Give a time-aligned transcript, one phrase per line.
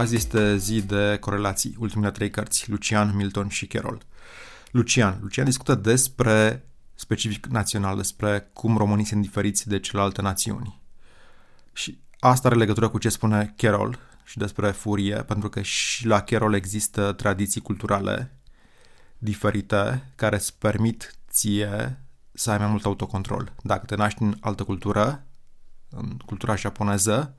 [0.00, 4.02] Azi este zi de corelații, ultimele trei cărți, Lucian, Milton și Carroll.
[4.70, 5.18] Lucian.
[5.20, 10.80] Lucian discută despre specific național, despre cum românii sunt diferiți de celelalte națiuni.
[11.72, 16.20] Și asta are legătură cu ce spune Carroll și despre furie, pentru că și la
[16.20, 18.38] Carroll există tradiții culturale
[19.18, 22.00] diferite care îți permit ție
[22.32, 23.52] să ai mai mult autocontrol.
[23.62, 25.24] Dacă te naști în altă cultură,
[25.88, 27.34] în cultura japoneză,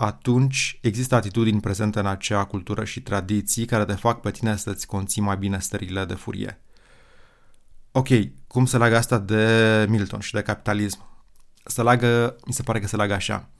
[0.00, 4.86] atunci există atitudini prezente în acea cultură și tradiții care te fac pe tine să-ți
[4.86, 6.62] conții mai bine stările de furie.
[7.92, 8.08] Ok,
[8.46, 11.28] cum se leagă asta de Milton și de capitalism?
[11.64, 13.50] Se leagă, mi se pare că se leagă așa.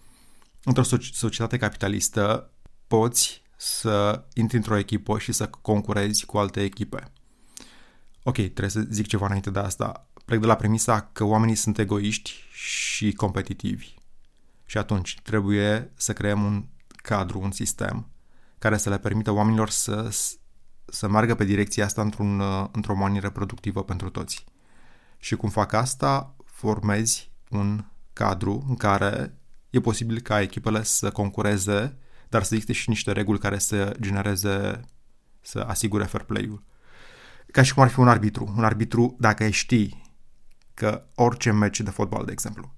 [0.65, 2.51] Într-o societate capitalistă
[2.87, 7.13] poți să intri într-o echipă și să concurezi cu alte echipe.
[8.23, 10.09] Ok, trebuie să zic ceva înainte de asta.
[10.25, 13.99] Plec de la premisa că oamenii sunt egoiști și competitivi.
[14.71, 16.65] Și atunci trebuie să creăm un
[16.97, 18.11] cadru, un sistem
[18.59, 20.09] care să le permită oamenilor să,
[20.85, 24.45] să meargă pe direcția asta într-un, într-o manieră productivă pentru toți.
[25.19, 29.39] Și cum fac asta, formezi un cadru în care
[29.71, 31.99] e posibil ca echipele să concureze,
[32.29, 34.81] dar să existe și niște reguli care să genereze,
[35.41, 36.63] să asigure fair play-ul.
[37.53, 38.55] Ca și cum ar fi un arbitru.
[38.57, 40.15] Un arbitru, dacă știi
[40.75, 42.75] că orice meci de fotbal, de exemplu,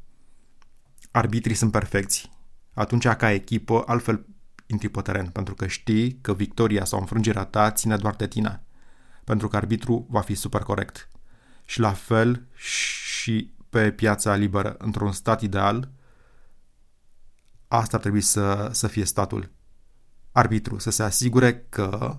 [1.13, 2.31] arbitrii sunt perfecți,
[2.75, 4.27] atunci ca echipă altfel
[4.67, 8.65] intri pe teren, pentru că știi că victoria sau înfrângerea ta ține doar de tine,
[9.25, 11.09] pentru că arbitru va fi super corect.
[11.65, 15.91] Și la fel și pe piața liberă, într-un stat ideal,
[17.69, 19.51] asta ar trebui să, să fie statul.
[20.33, 22.19] Arbitru, să se asigure că,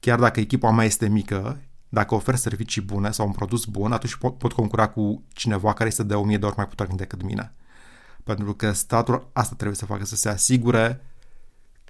[0.00, 4.14] chiar dacă echipa mea este mică, dacă ofer servicii bune sau un produs bun, atunci
[4.14, 7.22] pot, pot concura cu cineva care este de o mie de ori mai puternic decât
[7.22, 7.54] mine.
[8.24, 11.00] Pentru că statul asta trebuie să facă, să se asigure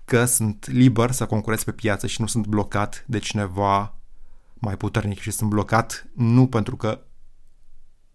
[0.05, 3.95] că sunt liber să concurez pe piață și nu sunt blocat de cineva
[4.55, 7.01] mai puternic și sunt blocat nu pentru că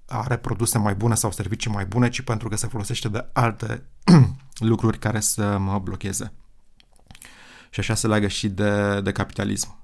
[0.06, 3.84] are produse mai bune sau servicii mai bune, ci pentru că se folosește de alte
[4.72, 6.32] lucruri care să mă blocheze.
[7.70, 9.78] Și așa se leagă și de, de capitalism.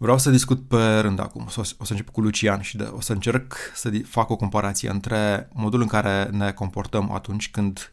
[0.00, 1.44] Vreau să discut pe rând acum.
[1.46, 4.36] O să, o să încep cu Lucian și de, o să încerc să fac o
[4.36, 7.92] comparație între modul în care ne comportăm atunci când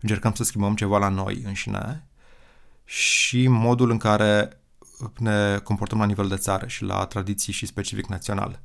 [0.00, 2.06] încercăm să schimbăm ceva la noi înșine
[2.84, 4.60] și modul în care
[5.18, 8.60] ne comportăm la nivel de țară și la tradiții și specific național.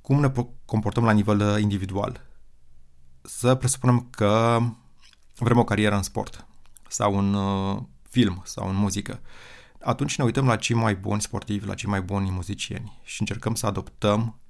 [0.00, 0.32] Cum ne
[0.64, 2.24] comportăm la nivel individual?
[3.22, 4.58] Să presupunem că
[5.38, 6.46] vrem o carieră în sport
[6.88, 9.20] sau în uh, film sau în muzică
[9.80, 13.54] atunci ne uităm la cei mai buni sportivi, la cei mai buni muzicieni și încercăm
[13.54, 14.40] să adoptăm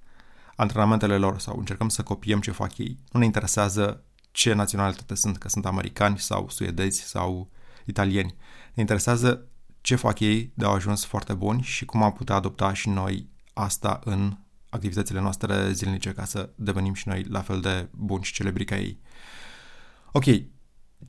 [0.56, 2.99] antrenamentele lor sau încercăm să copiem ce fac ei.
[3.12, 7.50] Nu ne interesează ce naționalitate sunt, că sunt americani sau suedezi sau
[7.84, 8.34] italieni.
[8.75, 9.47] Ne interesează
[9.81, 13.28] ce fac ei de au ajuns foarte buni și cum am putea adopta și noi
[13.53, 14.37] asta în
[14.69, 18.77] activitățile noastre zilnice ca să devenim și noi la fel de buni și celebri ca
[18.77, 19.00] ei.
[20.12, 20.25] Ok,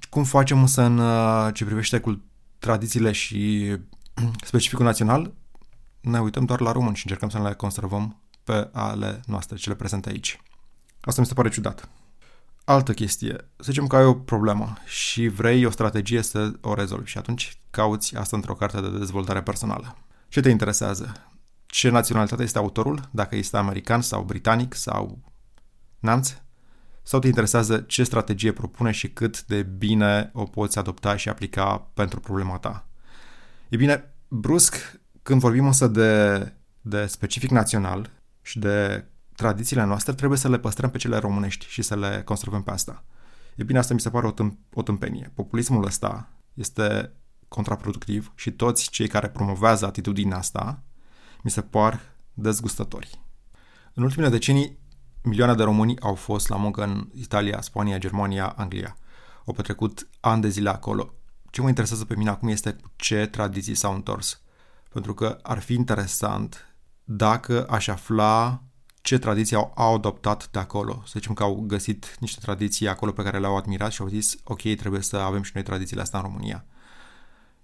[0.09, 2.23] cum facem însă în uh, ce privește cu
[2.59, 3.75] tradițiile și
[4.45, 5.33] specificul național,
[6.01, 10.09] ne uităm doar la români și încercăm să le conservăm pe ale noastre, cele prezente
[10.09, 10.41] aici.
[11.01, 11.89] Asta mi se pare ciudat.
[12.63, 13.35] Altă chestie.
[13.55, 17.57] Să zicem că ai o problemă și vrei o strategie să o rezolvi și atunci
[17.69, 19.97] cauți asta într-o carte de dezvoltare personală.
[20.27, 21.13] Ce te interesează?
[21.65, 23.09] Ce naționalitate este autorul?
[23.11, 25.19] Dacă este american sau britanic sau
[25.99, 26.33] nanț?
[27.03, 31.89] Sau te interesează ce strategie propune și cât de bine o poți adopta și aplica
[31.93, 32.88] pentru problema ta?
[33.69, 38.09] E bine, brusc, când vorbim însă de, de specific național
[38.41, 42.63] și de tradițiile noastre, trebuie să le păstrăm pe cele românești și să le conservăm
[42.63, 43.03] pe asta.
[43.55, 45.31] E bine, asta mi se pare o, tâmp- o tâmpenie.
[45.33, 47.11] Populismul ăsta este
[47.47, 50.83] contraproductiv și toți cei care promovează atitudinea asta
[51.43, 51.99] mi se par
[52.33, 53.21] dezgustători.
[53.93, 54.77] În ultimele decenii,
[55.23, 58.97] milioane de români au fost la muncă în Italia, Spania, Germania, Anglia.
[59.45, 61.13] Au petrecut ani de zile acolo
[61.51, 64.41] ce mă interesează pe mine acum este cu ce tradiții s-au întors.
[64.89, 68.63] Pentru că ar fi interesant dacă aș afla
[69.01, 71.01] ce tradiții au, au adoptat de acolo.
[71.05, 74.35] Să zicem că au găsit niște tradiții acolo pe care le-au admirat și au zis,
[74.43, 76.65] ok, trebuie să avem și noi tradițiile astea în România.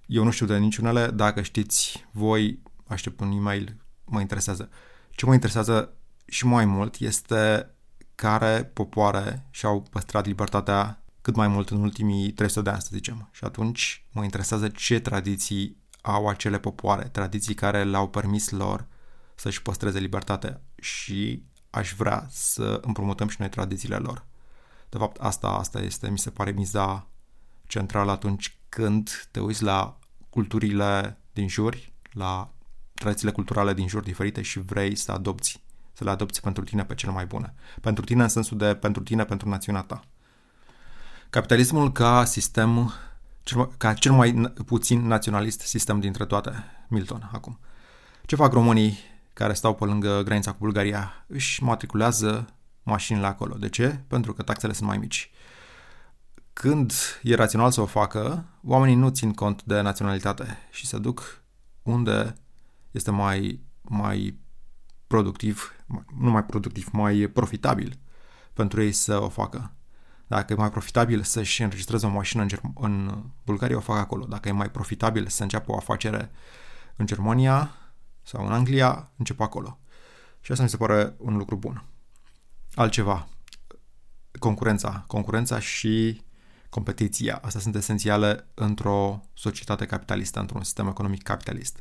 [0.06, 4.70] Eu nu știu de niciunele, dacă știți voi, aștept un e-mail, mă interesează.
[5.12, 5.94] Ce mă interesează
[6.26, 7.70] și mai mult este
[8.16, 13.30] care popoare și-au păstrat libertatea cât mai mult în ultimii 300 de ani, să zicem.
[13.32, 18.88] Și atunci mă interesează ce tradiții au acele popoare, tradiții care le-au permis lor
[19.36, 24.26] să-și păstreze libertatea și aș vrea să împrumutăm și noi tradițiile lor.
[24.90, 27.08] De fapt, asta, asta este, mi se pare, miza
[27.68, 30.00] centrală atunci când te uiți la
[30.30, 31.78] culturile din jur,
[32.12, 32.54] la
[32.94, 35.64] tradițiile culturale din jur diferite și vrei să adopți,
[35.94, 37.54] să le adopți pentru tine pe cele mai bune.
[37.82, 40.04] Pentru tine în sensul de pentru tine, pentru națiunea ta.
[41.30, 42.94] Capitalismul ca sistem,
[43.78, 47.60] ca cel mai puțin naționalist sistem dintre toate, Milton, acum.
[48.26, 48.98] Ce fac românii
[49.34, 51.26] care stau pe lângă granița cu Bulgaria?
[51.28, 52.46] Își matriculează
[52.84, 53.56] mașinile acolo.
[53.56, 54.04] De ce?
[54.08, 55.32] Pentru că taxele sunt mai mici.
[56.54, 56.94] Când
[57.24, 61.44] e rațional să o facă, oamenii nu țin cont de naționalitate și se duc
[61.84, 62.36] unde
[62.92, 64.40] este mai, mai
[65.08, 65.76] productiv,
[66.20, 68.00] nu mai productiv, mai profitabil
[68.54, 69.74] pentru ei să o facă.
[70.28, 74.26] Dacă e mai profitabil să-și înregistreze o mașină în, Germ- în Bulgaria, o fac acolo.
[74.26, 76.32] Dacă e mai profitabil să înceapă o afacere
[76.96, 77.76] în Germania
[78.22, 79.80] sau în Anglia, încep acolo.
[80.42, 81.84] Și asta mi se pare un lucru bun.
[82.74, 83.28] Altceva.
[84.40, 85.04] Concurența.
[85.08, 86.22] Concurența și
[86.70, 87.40] competiția.
[87.44, 91.80] Astea sunt esențiale într-o societate capitalistă, într-un sistem economic capitalist.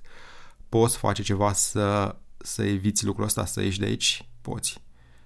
[0.68, 4.28] Poți face ceva să, să eviți lucrul ăsta, să ieși de aici?
[4.40, 4.82] Poți.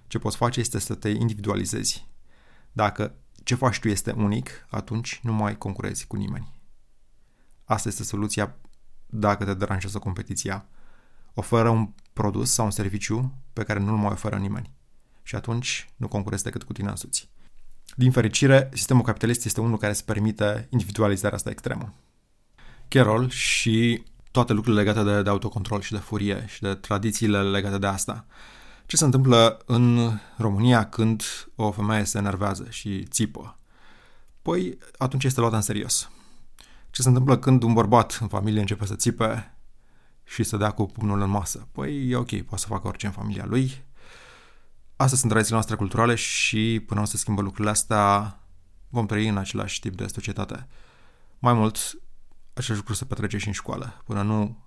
[0.06, 2.06] Ce poți face este să te individualizezi.
[2.72, 6.52] Dacă ce faci tu este unic, atunci nu mai concurezi cu nimeni.
[7.64, 8.56] Asta este soluția
[9.06, 10.66] dacă te deranjează competiția.
[11.34, 14.70] Oferă un produs sau un serviciu pe care nu-l mai oferă nimeni.
[15.22, 17.30] Și atunci nu concurezi decât cu tine însuți.
[17.96, 21.94] Din fericire, sistemul capitalist este unul care îți permite individualizarea asta extremă.
[22.88, 27.78] Carol și toate lucrurile legate de, de autocontrol și de furie și de tradițiile legate
[27.78, 28.26] de asta.
[28.88, 31.22] Ce se întâmplă în România când
[31.54, 33.58] o femeie se enervează și țipă?
[34.42, 36.10] Păi atunci este luată în serios.
[36.90, 39.58] Ce se întâmplă când un bărbat în familie începe să țipe
[40.24, 41.68] și să dea cu pumnul în masă?
[41.72, 43.84] Păi e ok, poate să facă orice în familia lui,
[44.96, 48.38] Astea sunt tradițiile noastre culturale și până o să schimbă lucrurile astea,
[48.88, 50.66] vom trăi în același tip de societate.
[51.38, 51.98] Mai mult,
[52.52, 54.02] același lucru se petrece și în școală.
[54.04, 54.66] Până nu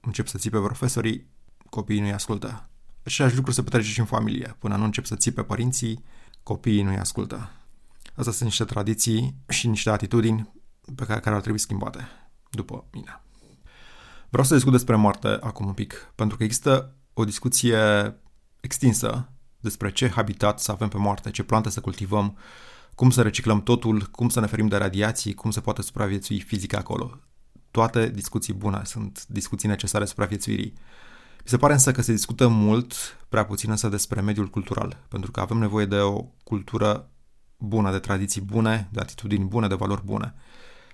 [0.00, 1.26] încep să țipe profesorii,
[1.70, 2.69] copiii nu-i ascultă.
[3.02, 4.56] Același lucru se petrece și în familie.
[4.58, 6.04] Până nu încep să țipe părinții,
[6.42, 7.50] copiii nu-i ascultă.
[8.14, 10.52] Astea sunt niște tradiții și niște atitudini
[10.94, 12.08] pe care, care ar trebui schimbate,
[12.50, 13.22] după mine.
[14.28, 17.78] Vreau să discut despre moarte acum un pic, pentru că există o discuție
[18.60, 19.28] extinsă
[19.60, 22.36] despre ce habitat să avem pe moarte, ce plante să cultivăm,
[22.94, 26.72] cum să reciclăm totul, cum să ne ferim de radiații, cum se poate supraviețui fizic
[26.74, 27.20] acolo.
[27.70, 30.74] Toate discuții bune, sunt discuții necesare supraviețuirii.
[31.42, 32.94] Mi se pare însă că se discută mult,
[33.28, 37.10] prea puțin însă despre mediul cultural, pentru că avem nevoie de o cultură
[37.56, 40.34] bună, de tradiții bune, de atitudini bune, de valori bune.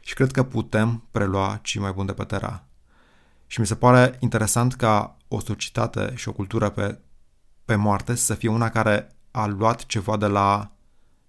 [0.00, 2.64] Și cred că putem prelua cei mai buni de pe terra.
[3.46, 6.98] Și mi se pare interesant ca o societate și o cultură pe
[7.66, 10.72] pe moarte să fie una care a luat ceva de la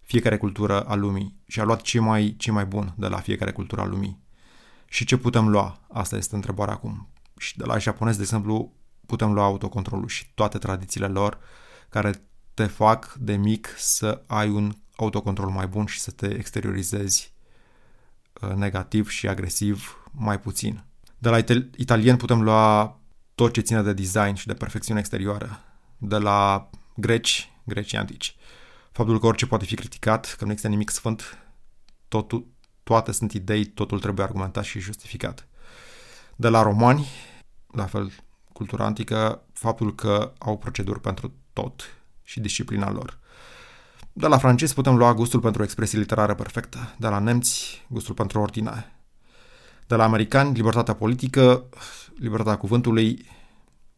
[0.01, 3.51] fiecare cultură a lumii și a luat ce mai, ce mai bun de la fiecare
[3.51, 4.19] cultură a lumii.
[4.85, 5.79] Și ce putem lua?
[5.91, 7.07] Asta este întrebarea acum.
[7.37, 8.73] Și de la japonezi, de exemplu,
[9.07, 11.39] putem lua autocontrolul și toate tradițiile lor
[11.89, 12.21] care
[12.53, 17.33] te fac de mic să ai un autocontrol mai bun și să te exteriorizezi
[18.41, 20.83] uh, negativ și agresiv mai puțin.
[21.17, 21.37] De la
[21.75, 22.99] italien putem lua
[23.35, 25.59] tot ce ține de design și de perfecțiune exterioară
[25.97, 28.35] de la greci, grecii antici.
[28.91, 31.37] Faptul că orice poate fi criticat, că nu există nimic sfânt,
[32.07, 32.47] totul,
[32.83, 35.47] toate sunt idei, totul trebuie argumentat și justificat.
[36.35, 37.07] De la romani,
[37.71, 38.11] la fel,
[38.57, 41.81] cultura antică, faptul că au proceduri pentru tot
[42.23, 43.19] și disciplina lor.
[44.13, 48.13] De la francezi putem lua gustul pentru o expresie literară perfectă, de la nemți gustul
[48.13, 48.91] pentru ordine,
[49.87, 51.63] de la americani libertatea politică,
[52.15, 53.25] libertatea cuvântului,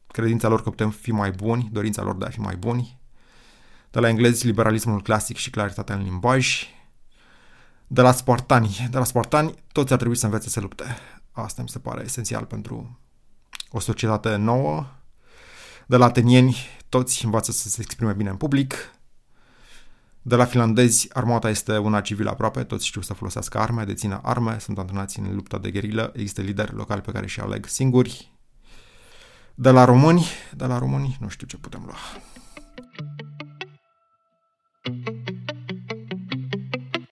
[0.08, 3.00] credința lor că putem fi mai buni, dorința lor de a fi mai buni.
[3.92, 6.68] De la englezi, liberalismul clasic și claritatea în limbaj.
[7.88, 10.98] De la spartani, de la spartani, toți ar trebui să învețe să lupte.
[11.32, 13.00] Asta mi se pare esențial pentru
[13.72, 14.86] o societate nouă.
[15.88, 16.58] De la atenieni,
[16.90, 18.76] toți învață să se exprime bine în public.
[20.22, 24.60] De la finlandezi, armata este una civilă aproape, toți știu să folosească arme, dețină arme,
[24.60, 28.32] sunt antrenați în lupta de gherilă, există lideri locali pe care și aleg singuri,
[29.56, 31.98] de la români, de la români, nu știu ce putem lua.